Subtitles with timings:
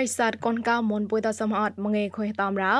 [0.00, 2.74] រិស័តកូនកៅមុនពុយតសមអត់មងេခွေតាមរោ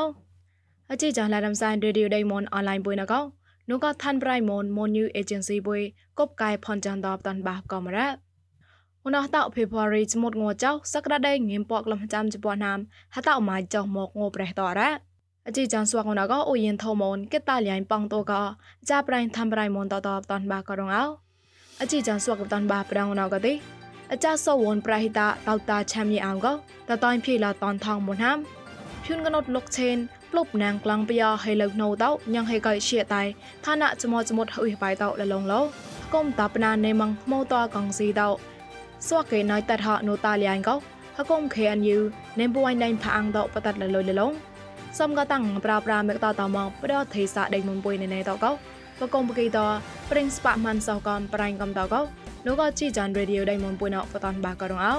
[0.91, 3.21] អជីចាឡារំសានរេឌីយោដៃមុនអនឡាញពុយណកោ
[3.71, 5.81] នោះក៏ឋានប្រៃមុនមុន new agency ពុយ
[6.19, 8.09] កបកាយផនចាន់តបតាន់បាកំរ៉ា
[9.07, 12.79] ឧណោះតោ February ចមុតងចៅសក្តាដៃងៀមពកលំចាំជប៉ុនណាម
[13.15, 14.91] ហតអម៉ាចៅមកងប្រេះតរ៉ា
[15.47, 18.43] អជីចានស្វាកណកោអូយិនថោមនកេតាលៀងប៉ងតូកោ
[18.91, 21.05] ចាប្រៃឋានប្រៃមុនតតបតាន់បាករងអោ
[21.81, 23.80] អជីចានស្វាកតាន់បាប្រងណកទេ
[24.13, 26.47] អចាសវនប្រហិតាតោតាឆាមញីអងក
[26.89, 28.39] តតៃភីឡាតនថងមុនហាម
[29.05, 29.97] ភឿនកណត់លុកឆេន
[30.31, 33.23] ប្លុបណាងក្លាំងបយ៉ាហេលើកណូតោញ៉ាងហេកៃជាតៃ
[33.65, 35.61] ឋានៈចមចមុតអ៊ុយបៃតោលលងលោ
[36.15, 38.29] កុំតាបណានេម៉ងម៉ូតកងស៊ីតោ
[39.09, 40.75] សួកេណៃតតហណូតាលៀងកោ
[41.17, 41.99] ហកុំខេអានយូ
[42.41, 44.33] នេបួយណៃផាងតោបតតលលលលង
[44.99, 48.51] សំកតាំងប្រាប្រាមេកតតមកប្រទេសាដេមុនបុយណេណេតោកោ
[49.01, 49.59] បកុំបកីត
[50.11, 52.03] ព្រិនស្ប៉ាម៉ាន់សោកំប្រៃកំតោកោ
[52.47, 54.95] នោះក៏ជីចានរេឌីយោដៃមុនពុយណោបតនបាក៏រងអោ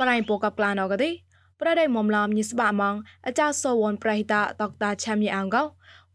[0.00, 1.10] ប្រៃពូកបក្លាណោក៏ទី
[1.60, 2.94] ប្រដៃមុំឡាមញិស្បាម៉ង
[3.26, 5.62] អាចាសវនប្រៃតាតកតាឆាមយអងកោ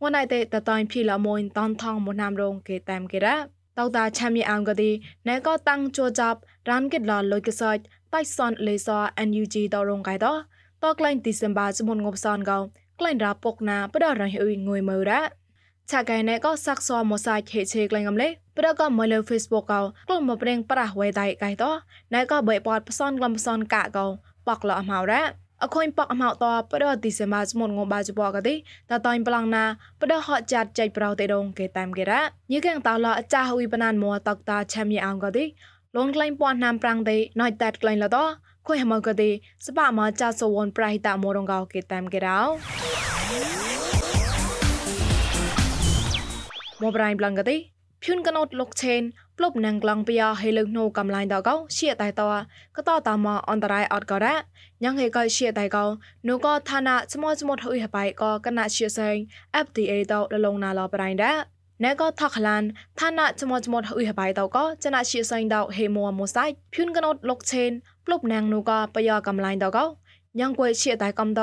[0.02, 3.36] ងណៃតេតតៃភីឡាមួយតនថងមុនណាមរងគេតាមគេរ៉ា
[3.80, 4.92] តោតាឆាមយអងក៏ទី
[5.28, 7.82] ណែក៏តាំងជួចាប់រានគិតឡលុយកសាច់
[8.14, 8.90] តៃសនលេស
[9.28, 10.28] NUG តរងកៃត
[10.84, 12.60] តក្លែងឌីសេមបាចមុនងប់សនកោ
[13.00, 15.43] ក្លែងរ៉ាពុកណាបដរៃអ៊ុយងួយមើរ៉ា
[15.92, 21.66] ឆាកៃណែក៏សាក់សមសាច់ហេឆេក្លែងកំលេប្រក៏មកលើ Facebook កោក្លុំមកប្រេងប្រាស់វេដៃកៃត
[22.14, 24.06] ណែក៏បីបតផ្សនក្លំផ្សនកាកោ
[24.48, 25.22] ប៉កលអមហៅរ៉ា
[25.64, 29.64] អខុញប៉កអមហៅតប្រទីសេម៉ាស្មុនងបាជបកទីតតៃប្លង់ណា
[30.02, 35.46] ប្រហត់ចាត់ចៃប្រោតេដងគេតាមគេរ៉ាញីកែងតឡអចាហ៊ុយបណានមួតកតាឆាមយអងកទី
[35.98, 38.18] លងក្លែងពាន់ណាំប្រាំងទេណយតាត់ក្លែងលត
[38.68, 39.30] ខុយហមកទី
[39.68, 43.63] សបមកចាសវនប្រៃតាមរងកោគេតាមគេរ៉ោ
[46.84, 47.58] មកប្រៃប្លងកទេ
[48.04, 49.02] ភឿនកណត់លុកឆេន
[49.38, 52.22] ប្លុបណាំងក្លងពីអហេលឹងណូកំឡាញតកោជាតៃត
[52.78, 54.36] កតតមអន្តរៃអត់ក៏រ៉
[54.84, 55.86] ញ៉ាងហេកជាតៃកោ
[56.28, 59.16] នូក៏ឋានៈស្មោស្មោហ៊ុយហបៃក៏កណាជាសេង
[59.66, 61.38] FDA តលលងណាឡប្រៃដែរ
[61.84, 62.64] ណែក៏ថកឡាន
[63.00, 67.72] ឋានៈចមចមហ៊ុយហបៃតក៏ចណាជាសេងតហេមួមូសៃភឿនកណត់លុកឆេន
[68.06, 69.86] ប្លុបណាំងនូក៏បយកំឡាញតកោ
[70.40, 71.42] ញ៉ាងគួយជាតៃកំត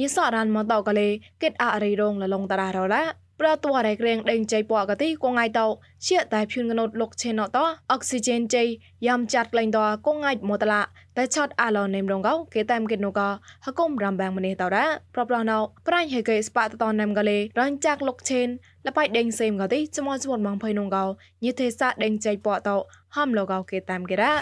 [0.00, 1.08] ញិសរានមកតកលេ
[1.42, 3.02] គិតអរីរងលលងតារ៉រ៉ា
[3.42, 5.66] ប្រតវរៃក្រែងដេងចៃពកទីកងៃតោ
[6.08, 7.58] ជាតែភឿនកណត់លុកឆេណត
[7.92, 8.64] អុកស៊ីហ្សែនចៃ
[9.06, 10.80] យ៉ាំចាត់ក្លែងតកងៃមតឡា
[11.16, 13.20] តែឆាត់អាឡនេមរងកោគេតាមគេនូក
[13.64, 15.58] ហកុំរំបាំងមនេះតរ៉ាប្រប្រណោ
[15.88, 18.48] ប្រាញ់ហេកេស្ប៉ាតតណាំកលេរនចាក់លុកឆេន
[18.86, 21.04] លបៃដេងសេមកទីចមចមបងភៃនងកោ
[21.44, 22.76] ញិទេសាដេងចៃពតោ
[23.16, 24.32] ហំលកោគេតាមគេរ៉ា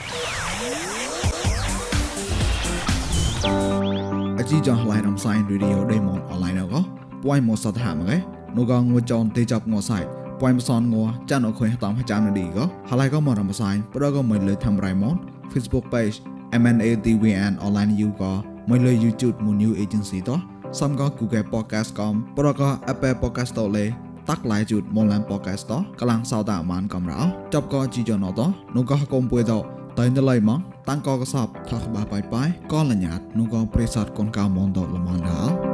[4.38, 6.80] អជីចងឡៃរំសាយរីឌីអូដេម៉ុនអនឡាញកោ
[7.24, 9.99] ពួយមកសតហាមកេ นูก็งัวจอนเตจับงัวใส่
[10.39, 15.15] ปอยมาซอนงัวจันเอาคุยตามให้จานดีก็หาไลก็มารำมาใส่ปรก็ไม่เลยทำไรมอน
[15.51, 16.15] Facebook page
[16.61, 18.31] MNATVN online you ก็
[18.67, 20.35] ไม่เลย YouTube มู new agency ต่อ
[20.77, 23.87] ซ้ำก็ Google podcast ก็ปรก็ Apple podcast ต่อเลย
[24.29, 27.19] ตักหลายจุดมอลแลนด์ podcast ต่อกำลังสาวตามานกำเรา
[27.53, 29.59] จบก็จีจอนต่อนูก็กลมป่วยต่อ
[29.97, 35.68] តែនៅឡៃមកតាំងកកសបថាក្បាបាយបាយក៏លញ្ញាតនោះក៏ប្រិស័តកូនកៅមនដលមនដល់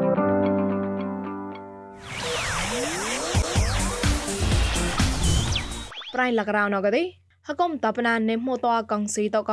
[6.16, 7.02] ប្រៃលករោណកទេ
[7.48, 9.52] ហកុំតបណានេមតកងស៊ីតក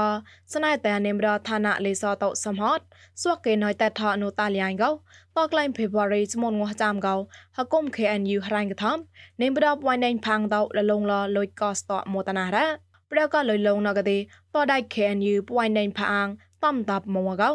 [0.53, 2.79] ស្នៃតែនេមរឋានៈលេសតសំហត
[3.21, 7.15] សួកគេណយតែថអនុតាលៀងកោតក្លែង February ស្មុនងោះចាំកោ
[7.57, 8.97] ហកុំ KNU ហរ៉ាញ់កថំ
[9.41, 12.65] នេមបដបវ៉ៃណេងផាងតលលងលលុយកស្តមតនារ៉ា
[13.11, 14.17] ប្រកលុយលងណកទេ
[14.53, 16.27] តដៃ KNU បវ៉ៃណេងផាង
[16.63, 17.51] តំតាប់មកកោ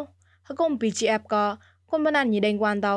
[0.47, 1.35] ហកុំ PGF ក
[1.91, 2.89] គុំបណានញីដេងគួនត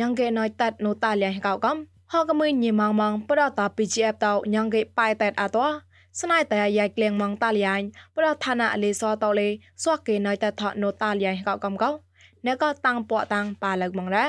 [0.00, 1.76] ញ៉ងគេណយតាត់នុតាលៀងកោកំ
[2.14, 5.66] ហកមួយញីម៉ងម៉ងប្រតា PGF តញងគេប៉ៃតែអតោ
[6.20, 7.82] ស្នៃតែយ៉ៃក្លៀងម៉ងតាលៀង
[8.16, 9.48] ប្រឋានៈលេសតលេ
[9.82, 11.90] សួកគេណៃតែថណូតាលៀងកកំកោ
[12.46, 14.26] អ្នកក៏តាំងពកតាំងប៉ាលើកម៉ងរ៉ា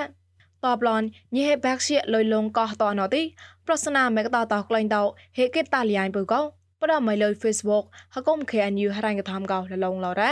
[0.63, 1.01] តបឡន
[1.35, 3.21] ញីហេបាក់ជាលុយលងកោះតណទី
[3.65, 4.97] ប្រសនាមេកតតក្លែងត
[5.37, 6.41] ហេកេតាលៀងពូកោ
[6.83, 7.83] ប្រមិនលើ Facebook
[8.13, 10.31] ហកុំ KNU ហរ៉ាញ់កថាមកោលលងឡរ៉ា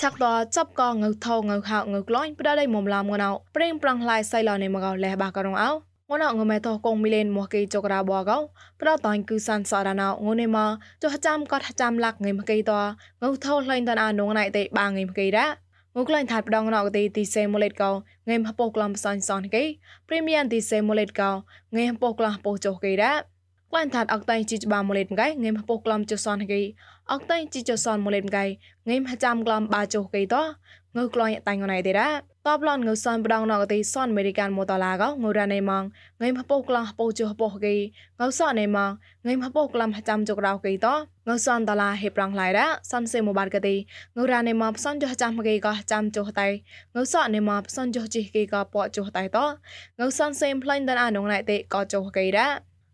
[0.00, 0.26] ឆាក់ត
[0.56, 5.70] ចាប់កងើថោងើខោងើក្លាញ់ប្រដៃមុំឡាមងណៅប្រេងប្រងឡៃសៃឡនៃមកោលេបាករងអោ
[6.10, 8.38] ងណៅងមេតោកងមីលេនមកគេចករាបកោ
[8.80, 10.70] ប្រតាញ់គឺសានសរណៅងនេមក
[11.02, 12.72] ចុះចាំកត់ចាំលាក់ងៃមកគេត
[13.22, 15.46] ងើថោလှိုင်းតនអានងណៃតេបាងៃមកគេរ៉ា
[15.96, 17.90] ងូក្លែងថាត់ផ្ដងណកទីទីសេម៉ូលេតកោ
[18.28, 19.64] ងៃមហពកក្លំសាញ់សនគេ
[20.08, 21.30] ព្រីមៀមទីសេម៉ូលេតកោ
[21.76, 23.12] ងៃហពកក្លំពោចុះគេរ៉ា
[23.70, 26.62] ក្លាញ់ថាត់អកតៃជីចបាម៉ូលេនកៃងេមហពុក្លំចសនហកី
[27.12, 28.44] អកតៃជីចសនម៉ូលេនកៃ
[28.88, 30.36] ងេមហចាំក្លំបាចុកៃត
[30.96, 32.10] ងើក្លាញ់តៃងណៃទេរ៉ា
[32.48, 35.84] តបឡនងើសនបដងណកទីសនអមេរិកានម៉ូតឡាកងើរ៉ាណេម៉ង
[36.22, 37.76] ងេមហពុក្លំហពុចុហពុហកី
[38.20, 38.90] ងើសនណេម៉ង
[39.26, 40.88] ងេមហពុក្លំហចាំចុករោកៃត
[41.28, 42.22] ងើសនតឡាហេប្រ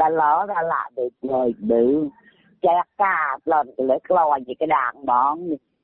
[0.00, 0.22] ដល់ឡ
[0.52, 2.27] ដល់ឡាដូចដូចដូច
[2.64, 2.66] ក
[3.02, 5.34] កាប្លន់ទៅលើខ្លោយ cái đàn bọn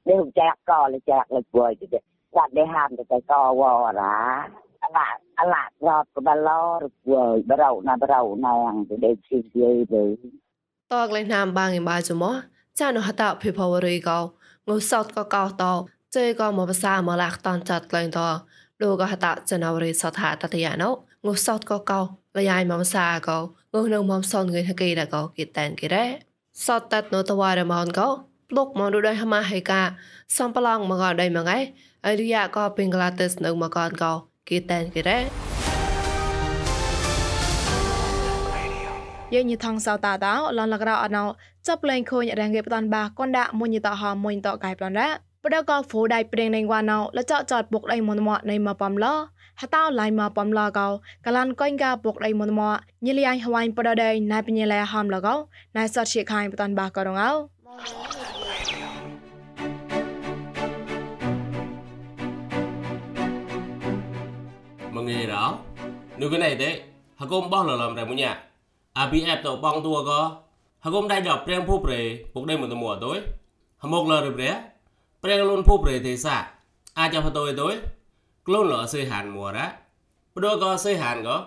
[0.04, 1.86] nếu không chẹt co là chẹt là quỳ chứ
[2.34, 4.48] đặt để ham thì phải co vò ra
[4.94, 8.96] là là rọt của bà lo rồi quỳ bà rầu nà bà rầu nàng thì
[9.00, 10.16] để xin dây đi
[10.92, 12.24] តកលេណាមបាងបាជម
[12.80, 14.18] ចានហតភិភវរីកោ
[14.68, 15.62] ងុសតកកោត
[16.14, 18.20] ជេកោមកភាសាមកលាក់តនចាត់ក្លែងត
[18.82, 20.90] លោកហតចនវរីសតហាតតយាណូ
[21.26, 22.00] ងុសតកកោ
[22.36, 23.38] លយាយមកភាសាកោ
[23.72, 26.06] ងុនៅមកសនងឿហកេដកោគិតានគិរ៉េ
[26.62, 28.08] សតតណតវរមនកោ
[28.50, 29.82] ប្លុកមកដូចហមាហេកា
[30.36, 31.58] សំប្លងមកដៃមកឯ
[32.06, 34.12] អរិយាក៏បេងក្លាទេសនៅមកកនកោ
[34.48, 35.18] គេតែនគេរ៉េ
[39.34, 41.24] យើងញីថងសោតាតោលនលករអណោ
[41.66, 45.08] ចាប់លេងខូនរងគេបតនបាកនដាក់មុញតហមុញតកៃប្លនរ៉ា
[45.42, 49.06] បដកោហ្វូដៃព្រៀងនៃវ៉ាណោលចចចតពុកដៃមុនមកនៃមកបំឡ
[49.60, 50.88] ហតោឡៃមកបំឡកោ
[51.26, 55.34] កលានកុញកាពុកដៃមុនមកញិលៃហវ៉ៃបដដៃណៃបញលែហំលកោ
[55.76, 57.32] ណៃសតជាខាយបតនបាករងអោ
[64.94, 65.52] mengira
[66.18, 66.82] nugu này đấy
[67.16, 68.34] hakom bong lo lam ra munya
[68.94, 70.20] ABF to bong tua ko
[70.80, 71.98] hakom dai dop preng phu pre
[72.34, 73.20] puk dai mo to mo tối
[73.78, 74.50] hamok lo re pre
[75.22, 76.46] preng lon phu pre te sa
[76.94, 77.74] a cha pha tôi tối
[78.46, 79.69] luôn lộ xây hàn mùa đó
[80.35, 81.46] đua có xây hàn có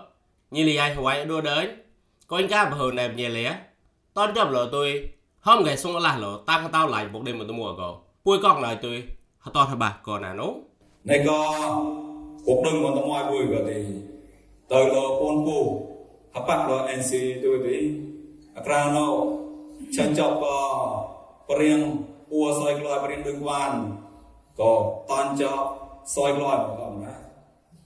[0.50, 1.82] như lì ai hoài đua đến.
[2.26, 3.56] Con cá bờ này nhẹ lẽ
[4.14, 5.08] tôn chấp lộ tôi
[5.40, 8.38] hôm ngày xuống là lộ tăng tao lại một đêm một tôi mùa có vui
[8.42, 9.04] con lại tôi
[9.38, 10.54] hả to thật bạc, còn là nốt
[11.04, 11.54] này có
[12.44, 13.84] cuộc đừng còn tao mọi vui rồi thì.
[14.68, 15.86] Tới lộ con cô
[16.34, 17.92] hấp bạc anh xì tôi đi
[18.54, 19.24] Akrano à,
[19.96, 20.38] chân chọc
[21.48, 21.96] có riêng
[22.28, 23.96] ua soi loài riêng đương quan.
[24.56, 27.14] Có tôn chọc soi loi của ông na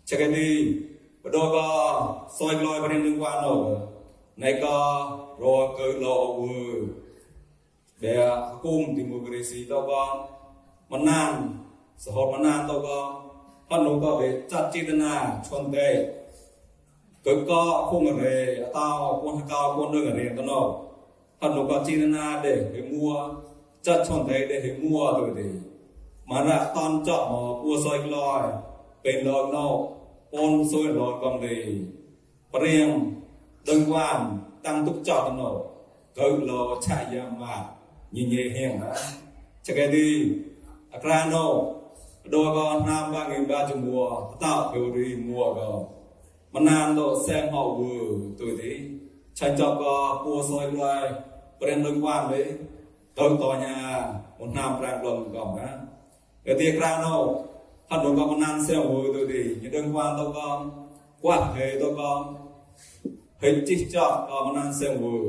[0.05, 0.77] chắc cái đi.
[1.23, 3.77] Và đôi co soi loi và em liên qua rồi
[4.37, 6.87] này co rồi cứ lộ vừa.
[8.01, 8.31] Để
[8.63, 10.29] cùng thì một cái gì đâu có
[10.89, 11.59] mà nan
[11.97, 13.23] sở hot mà nan đâu có.
[13.71, 16.15] Phát nô có về chặt chi tên na chuẩn đề
[17.25, 20.85] cứ co không ở đây tao con cao con đường ở đây tao nổ,
[21.41, 23.29] phát nô co chi tên na để mua
[23.83, 25.43] chặt chuẩn đề để mua rồi thì
[26.27, 28.53] mà ra con chọ mà u soi lòi
[29.05, 29.97] bên lòi nâu
[30.31, 31.85] ôn soi lòi con đi
[32.53, 33.15] priêng
[33.67, 35.67] đơn quan, tăng túc chọ nổ
[36.15, 37.65] cự lò chạy ra mà,
[38.11, 38.95] nhìn nhẹ hèn á.
[39.63, 40.33] Chạy đi
[40.69, 41.49] à, akrano
[42.25, 45.81] đôi con nam ba nghìn ba chục mùa, tạo kiểu đi mùa gò.
[46.53, 48.81] Mà nam độ xem họ vừa tuổi thế
[49.35, 51.11] chạy chọ có u soi lòi
[51.61, 52.53] bên đơn quan đấy.
[53.15, 55.79] Tôi tòa nhà, một nam rang lòng gồng á
[56.45, 57.29] cái việc ra nó
[57.91, 60.89] phát đồn có con nan xe hồi tôi thì những đơn qua tôi con
[61.21, 62.35] quá hệ tôi có
[63.41, 65.21] hình chỉ cho con nan xe hồi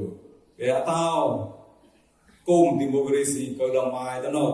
[0.57, 1.53] cái tao,
[2.45, 4.51] cùng thì một cái gì có đồng mai tao nó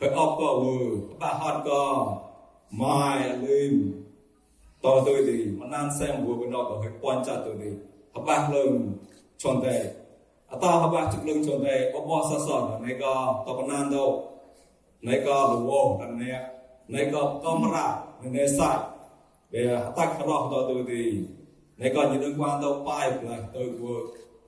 [0.00, 2.16] phải ốc có hồi bà hát có
[2.70, 3.92] mai lên
[4.82, 7.70] to tôi thì con nan xe hồi của nó có hơi quan trọng tôi thì
[8.14, 8.92] hợp bạc lưng,
[9.38, 9.94] tròn tệ
[10.48, 13.42] à tao hợp bạc trực lưng tròn tệ có bò xa sòn ở này có
[13.46, 14.31] tao có nan đâu.
[15.02, 16.30] neko luo tanne
[16.88, 17.86] neko komra
[18.22, 18.70] ne sa
[19.50, 21.02] be atak roh to tu di
[21.80, 23.90] neko ni dong kwan to pai pla to ku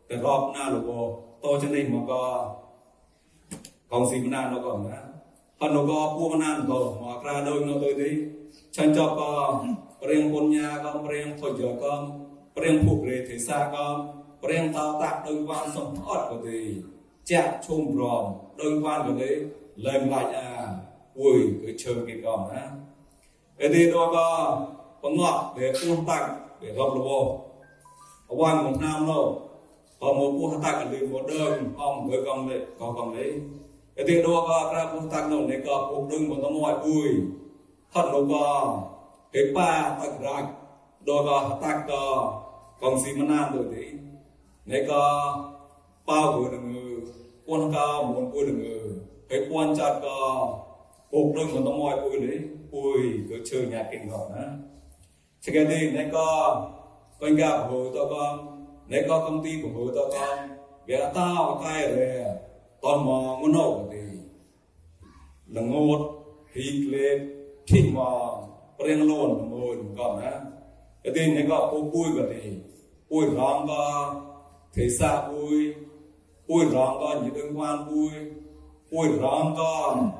[0.09, 1.01] te rob na luo
[1.43, 2.23] to chen nei mo ko
[3.91, 4.99] kong si na no ko na
[5.59, 8.11] pa no ko pu na to mo kra do no tu di
[8.75, 9.29] chan cho ko
[10.01, 11.93] preng punya ko preng phojo ko
[12.55, 13.87] preng phuk re the sa ko
[14.43, 16.61] preng ta tak dong kwan som ot ko di
[17.31, 18.25] ចាក់ឈុំព្រម
[18.61, 19.31] ដោយបានកលេ
[26.79, 27.11] រប់លវ
[28.31, 29.25] អវាងមកណាមនោះ
[30.01, 33.27] ក៏មកពោះតាក់កលីមកដើមអំមើកំលេក៏កំលេ
[33.99, 37.11] អេទីដល់ក៏ក្រាពោះតាក់នោះនេះក៏ពុកដឹងមកទៅមកអួយ
[37.95, 38.49] ហត់នោះក៏
[39.35, 40.49] គេប៉ាតាក់រាច់
[41.09, 42.05] ដល់ក៏តាក់ក៏
[42.83, 43.85] កំស៊ីមណានទៅទី
[44.71, 45.05] នេះក៏
[46.09, 46.67] ប៉ាវនឹង
[47.47, 47.63] ពួន
[49.43, 50.19] កោមុនពួយនឹងហើយពួនចាត់ក៏
[51.11, 52.41] ពុកដឹងមកទៅមកអួយនេះ
[52.75, 54.47] អួយក៏ជើញញ៉ាកិនក៏ណា
[55.45, 56.27] Second thing, này có
[57.21, 60.49] con gặp hồ tao con, này có công ty của hồ tao con,
[60.87, 62.25] vì tao cái rồi,
[62.83, 63.99] toàn mò muốn nổ thì
[65.49, 66.25] là ngột,
[66.55, 68.03] hít lên, khi mà
[68.87, 70.41] riêng luôn là mồi còn á.
[71.05, 72.51] Cái tin này có bố bùi của thì,
[73.11, 74.15] bùi rong có,
[74.75, 75.75] thế xa bùi,
[76.49, 78.11] bùi rong có những đơn quan bùi,
[78.99, 80.11] ui rong con.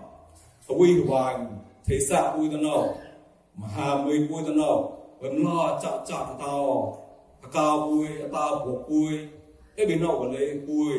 [0.69, 2.83] Ui vàng thế xa ui tân nọ,
[3.57, 4.83] mà hà mươi ui tân nọ,
[5.21, 6.97] vẫn lo chọn chọn tao.
[7.43, 9.19] À, cao ui à, tao buộc ui
[9.77, 10.95] cái bên nọ còn lấy ui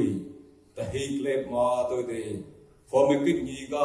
[0.75, 2.35] ta hít lên mà tôi thì,
[2.91, 3.77] phó mấy cái gì cả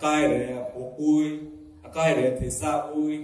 [0.00, 1.24] cái này buộc ui
[1.82, 3.18] à, cái này thế xa ui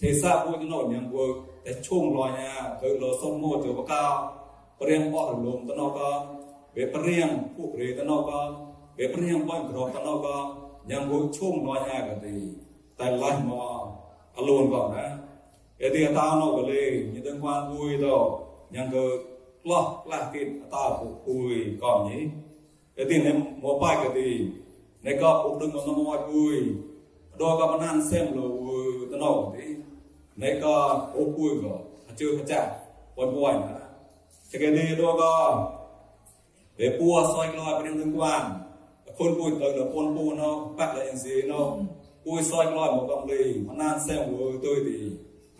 [0.00, 1.34] thế xa ui tân nọ nhàng vừa,
[1.64, 4.36] ta chung lo nha tới lo xong mua từ bao cao.
[4.86, 6.08] เรียนอ่อนลมตนอก็
[6.72, 8.38] เวเรียงผู้เรียนตนอก็
[9.00, 12.48] về riêng bọn grok tao nó có nhận buộc chung lo nha cái gì
[12.96, 13.56] tại lại mà
[14.34, 15.08] alone vào đó
[15.82, 16.82] អេទីតាណូកលេ
[17.14, 18.06] ញិតងវានពួយត
[18.74, 19.06] ញ៉ាងកើ
[19.62, 20.84] ក្លោះក្លាស់គិតតា
[21.24, 21.52] ពួយ
[21.82, 22.18] ក៏ញី
[22.98, 24.28] អេទីនេមកបាយកទី
[25.06, 26.56] នេក៏ពុកដឹងមកមកពួយ
[27.40, 28.48] ដល់ក៏បានសេមលោ
[29.10, 29.66] តណូទី
[30.42, 30.76] នេក៏
[31.16, 31.50] អូពួយ
[39.20, 41.62] ក៏ជឿកចាពួយពួយណាចកេទីដល់ក៏វាពួសយក្លោះព្រៀងនឹងវានគុនពួយទៅដល់ពុនពួណោបាក់លេអេនស៊ីណោ
[42.24, 45.00] ពួយសយក្លោះមកកំលីបានសេមលោទៅទី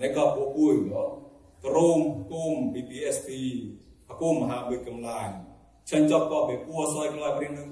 [0.00, 1.04] neka popui go
[1.62, 3.28] krom kum BPST
[4.08, 5.30] akum ha be kamlan
[5.88, 7.70] chan chop ko be pu soi kloi pring nang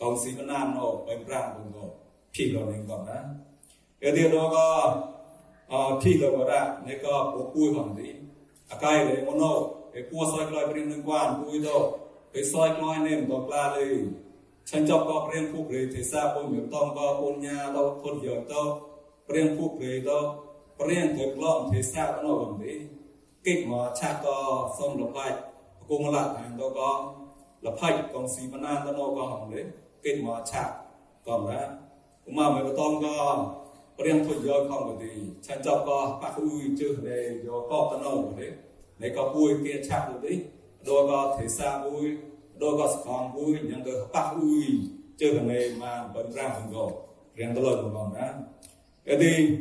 [0.00, 1.84] កងស៊ីបណានអូបែបប្រាំបងក៏
[2.34, 3.18] ភីលនឹងក៏ណា
[4.00, 4.68] គេទីនោះក៏
[5.72, 8.08] អភីលក៏រ៉ានេះក៏ពុគួយហំទី
[8.72, 9.52] អកាយលេមណូ
[9.92, 11.76] គេពួសយក្លាយព្រៀងនឹងគួនពួយទៅ
[12.34, 13.86] គេសយក្លាយនេះក៏ក្លាលេ
[14.68, 18.62] ឆាញ់ចប់ក៏ព្រៀងពុកលេទេសាពុញតំក៏ពុញញាទៅធុនយកទៅ
[19.28, 20.18] ព្រៀងពុកលេទៅ
[20.80, 22.72] ព្រៀងទៅក្លំទេសាទៅនោះបងទី
[23.46, 24.36] កិច្ចមកឆាក់ក៏
[24.78, 25.38] សុំលផាច់
[25.88, 26.90] គងឡាខាងទៅក៏
[27.64, 29.60] លផៃកងស៊ីបណានទៅនោះក៏ហងលេ
[30.04, 30.72] គេមកឆាក់
[31.28, 31.60] ក៏ណា
[32.28, 33.18] ឧមាមិនតងក៏
[34.04, 35.12] រៀងធុយកខំក៏ទី
[35.46, 38.48] ឆានចប់ក៏ប៉ះអ៊ុយជើលេយកកទៅនោះលេ
[39.02, 40.32] នៃក៏ពួយគេឆាក់ទៅទី
[40.86, 42.29] ដល់ក៏ទេសាអ៊ុយដល់ក៏ស្ខងអ៊ុយញ៉ាំក៏ប៉ះអ៊ុយជើលេមកបំ
[42.60, 44.64] đôi có con ui nhân cơ bắt ui
[45.18, 46.92] chưa bằng này mà bấm ra bằng gồ
[47.34, 48.28] riêng tôi lời một vòng đó
[49.04, 49.58] cái gì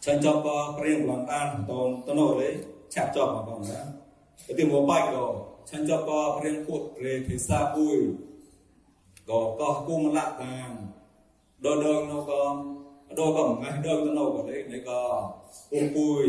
[0.00, 2.56] chân cho có riêng lòng tan tôn tôn nổi đấy
[2.90, 3.84] chặt cho một vòng đó
[4.48, 7.96] cái gì một bạch gồ chân cho có riêng cột rề thì xa ui
[9.26, 10.86] gồ có cung lạ tàng
[11.58, 12.64] đôi đơn nó có
[13.16, 15.32] đôi có ngày đơn tôn nổi của đấy đấy có
[15.70, 16.26] cung ui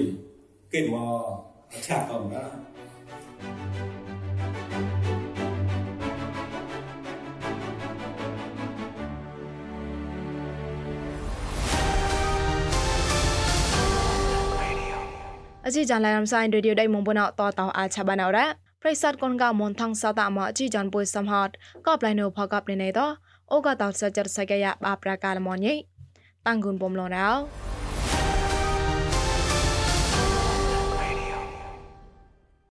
[0.71, 1.39] cái mò
[1.81, 2.41] chặt vòng đó
[15.67, 17.29] អជីចានឡៃរំសាយរីឌីយោដៃមុំបណោត
[17.59, 18.45] តោអាឆាបាណោរ៉ា
[18.81, 21.49] ប្រិស័តកូនកោមនថងសតាមកជីចានពុយសំហត
[21.85, 22.99] ក៏ប្លៃនៅផកបណេណេត
[23.51, 25.73] អូកតោសចរសកាយាបាប្រកាលមនយេ
[26.47, 27.29] តាំងគុនបំលងរោ